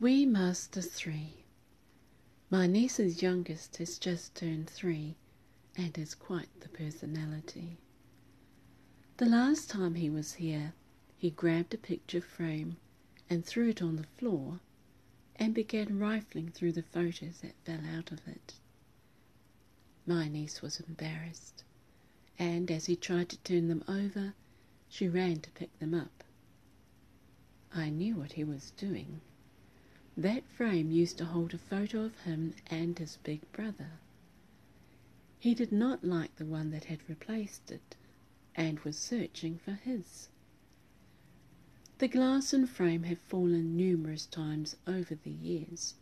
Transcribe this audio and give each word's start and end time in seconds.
Wee 0.00 0.24
Master 0.26 0.80
3. 0.80 1.42
My 2.50 2.68
niece's 2.68 3.20
youngest 3.20 3.78
has 3.78 3.98
just 3.98 4.32
turned 4.36 4.70
three 4.70 5.16
and 5.76 5.98
is 5.98 6.14
quite 6.14 6.60
the 6.60 6.68
personality. 6.68 7.78
The 9.16 9.26
last 9.26 9.68
time 9.68 9.96
he 9.96 10.08
was 10.08 10.34
here, 10.34 10.72
he 11.16 11.30
grabbed 11.30 11.74
a 11.74 11.78
picture 11.78 12.20
frame 12.20 12.76
and 13.28 13.44
threw 13.44 13.70
it 13.70 13.82
on 13.82 13.96
the 13.96 14.04
floor 14.04 14.60
and 15.34 15.52
began 15.52 15.98
rifling 15.98 16.50
through 16.50 16.72
the 16.74 16.84
photos 16.84 17.40
that 17.40 17.58
fell 17.64 17.84
out 17.84 18.12
of 18.12 18.20
it. 18.28 18.54
My 20.06 20.28
niece 20.28 20.62
was 20.62 20.78
embarrassed, 20.78 21.64
and 22.38 22.70
as 22.70 22.86
he 22.86 22.94
tried 22.94 23.30
to 23.30 23.38
turn 23.38 23.66
them 23.66 23.82
over, 23.88 24.34
she 24.88 25.08
ran 25.08 25.40
to 25.40 25.50
pick 25.50 25.76
them 25.80 25.92
up. 25.92 26.22
I 27.74 27.90
knew 27.90 28.14
what 28.14 28.34
he 28.34 28.44
was 28.44 28.70
doing. 28.76 29.22
That 30.18 30.42
frame 30.48 30.90
used 30.90 31.16
to 31.18 31.26
hold 31.26 31.54
a 31.54 31.58
photo 31.58 32.02
of 32.02 32.22
him 32.22 32.52
and 32.66 32.98
his 32.98 33.18
big 33.22 33.40
brother. 33.52 34.00
He 35.38 35.54
did 35.54 35.70
not 35.70 36.02
like 36.02 36.34
the 36.34 36.44
one 36.44 36.70
that 36.72 36.86
had 36.86 37.08
replaced 37.08 37.70
it 37.70 37.94
and 38.56 38.80
was 38.80 38.98
searching 38.98 39.58
for 39.58 39.74
his. 39.74 40.28
The 41.98 42.08
glass 42.08 42.52
and 42.52 42.68
frame 42.68 43.04
have 43.04 43.20
fallen 43.20 43.76
numerous 43.76 44.26
times 44.26 44.74
over 44.88 45.14
the 45.14 45.30
years 45.30 45.94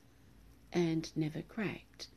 and 0.72 1.14
never 1.14 1.42
cracked, 1.42 2.08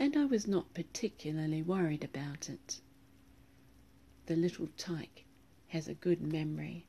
and 0.00 0.16
I 0.16 0.24
was 0.24 0.48
not 0.48 0.74
particularly 0.74 1.62
worried 1.62 2.02
about 2.02 2.50
it. 2.50 2.80
The 4.26 4.34
little 4.34 4.66
tyke 4.76 5.22
has 5.68 5.86
a 5.86 5.94
good 5.94 6.20
memory, 6.20 6.86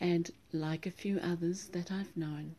and 0.00 0.30
like 0.50 0.86
a 0.86 0.90
few 0.90 1.18
others 1.18 1.66
that 1.68 1.92
I've 1.92 2.16
known, 2.16 2.56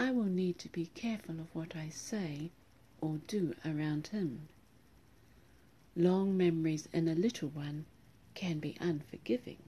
I 0.00 0.12
will 0.12 0.26
need 0.26 0.60
to 0.60 0.68
be 0.68 0.86
careful 0.86 1.40
of 1.40 1.52
what 1.52 1.74
I 1.74 1.88
say 1.88 2.52
or 3.00 3.18
do 3.26 3.56
around 3.64 4.06
him. 4.06 4.48
Long 5.96 6.36
memories 6.36 6.86
in 6.92 7.08
a 7.08 7.16
little 7.16 7.48
one 7.48 7.84
can 8.34 8.60
be 8.60 8.76
unforgiving. 8.78 9.58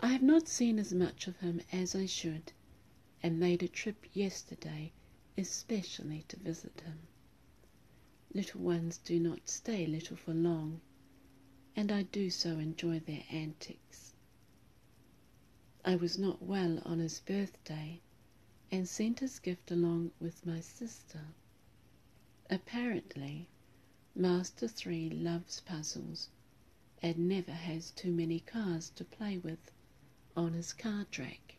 I 0.00 0.08
have 0.08 0.22
not 0.22 0.46
seen 0.46 0.78
as 0.78 0.92
much 0.92 1.26
of 1.26 1.38
him 1.38 1.62
as 1.72 1.94
I 1.94 2.04
should, 2.04 2.52
and 3.22 3.40
made 3.40 3.62
a 3.62 3.66
trip 3.66 4.04
yesterday 4.12 4.92
especially 5.38 6.26
to 6.28 6.36
visit 6.36 6.82
him. 6.82 6.98
Little 8.34 8.60
ones 8.60 8.98
do 8.98 9.18
not 9.18 9.48
stay 9.48 9.86
little 9.86 10.18
for 10.18 10.34
long, 10.34 10.82
and 11.74 11.90
I 11.90 12.02
do 12.02 12.28
so 12.28 12.58
enjoy 12.58 13.00
their 13.00 13.24
antics. 13.30 14.12
I 15.82 15.96
was 15.96 16.18
not 16.18 16.42
well 16.42 16.82
on 16.84 16.98
his 16.98 17.20
birthday, 17.20 18.02
and 18.74 18.88
sent 18.88 19.20
his 19.20 19.38
gift 19.38 19.70
along 19.70 20.10
with 20.18 20.44
my 20.44 20.58
sister. 20.58 21.20
Apparently, 22.50 23.46
Master 24.16 24.66
3 24.66 25.10
loves 25.10 25.60
puzzles 25.60 26.28
and 27.00 27.28
never 27.28 27.52
has 27.52 27.92
too 27.92 28.10
many 28.10 28.40
cars 28.40 28.90
to 28.90 29.04
play 29.04 29.38
with 29.38 29.70
on 30.36 30.54
his 30.54 30.72
car 30.72 31.06
track. 31.12 31.54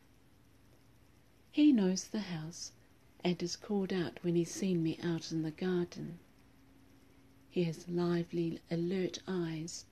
He 1.53 1.71
knows 1.71 2.03
the 2.03 2.19
house 2.19 2.73
and 3.23 3.41
is 3.41 3.55
called 3.55 3.93
out 3.93 4.21
when 4.21 4.35
he's 4.35 4.51
seen 4.51 4.83
me 4.83 4.99
out 5.01 5.31
in 5.31 5.41
the 5.41 5.51
garden. 5.51 6.19
He 7.49 7.63
has 7.63 7.87
lively, 7.87 8.59
alert 8.69 9.19
eyes 9.25 9.85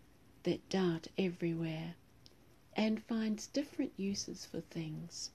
that 0.44 0.68
dart 0.68 1.08
everywhere 1.18 1.96
and 2.76 3.02
finds 3.02 3.48
different 3.48 3.94
uses 3.96 4.46
for 4.46 4.60
things. 4.60 5.32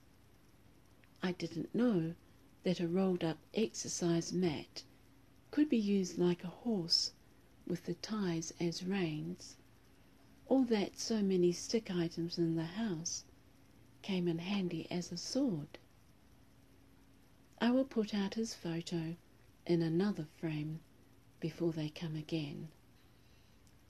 I 1.21 1.33
didn't 1.33 1.75
know 1.75 2.15
that 2.63 2.79
a 2.79 2.87
rolled 2.87 3.25
up 3.25 3.39
exercise 3.53 4.31
mat 4.31 4.83
could 5.51 5.67
be 5.67 5.77
used 5.77 6.17
like 6.17 6.45
a 6.45 6.47
horse 6.47 7.11
with 7.67 7.83
the 7.83 7.95
ties 7.95 8.53
as 8.57 8.85
reins, 8.85 9.57
or 10.45 10.63
that 10.67 10.97
so 10.97 11.21
many 11.21 11.51
stick 11.51 11.91
items 11.91 12.37
in 12.37 12.55
the 12.55 12.63
house 12.63 13.25
came 14.01 14.29
in 14.29 14.39
handy 14.39 14.89
as 14.89 15.11
a 15.11 15.17
sword. 15.17 15.77
I 17.59 17.71
will 17.71 17.83
put 17.83 18.13
out 18.13 18.35
his 18.35 18.53
photo 18.53 19.17
in 19.65 19.81
another 19.81 20.25
frame 20.37 20.79
before 21.41 21.73
they 21.73 21.89
come 21.89 22.15
again. 22.15 22.69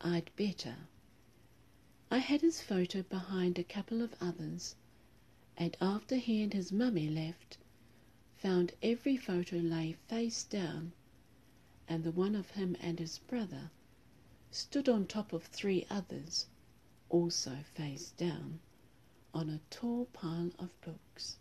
I'd 0.02 0.32
better. 0.36 0.78
I 2.10 2.18
had 2.18 2.42
his 2.42 2.60
photo 2.60 3.04
behind 3.04 3.60
a 3.60 3.64
couple 3.64 4.02
of 4.02 4.16
others 4.20 4.76
and 5.62 5.76
after 5.82 6.16
he 6.16 6.42
and 6.42 6.54
his 6.54 6.72
mummy 6.72 7.10
left, 7.10 7.58
found 8.38 8.72
every 8.82 9.18
photo 9.18 9.58
lay 9.58 9.92
face 10.08 10.46
down, 10.46 10.94
and 11.86 12.06
the 12.06 12.12
one 12.12 12.34
of 12.34 12.52
him 12.52 12.78
and 12.80 12.98
his 12.98 13.20
brother 13.20 13.70
stood 14.52 14.88
on 14.88 15.06
top 15.06 15.34
of 15.34 15.44
three 15.44 15.86
others, 15.90 16.46
also 17.10 17.58
face 17.74 18.12
down, 18.12 18.58
on 19.34 19.50
a 19.50 19.60
tall 19.70 20.06
pile 20.14 20.52
of 20.58 20.70
books. 20.82 21.36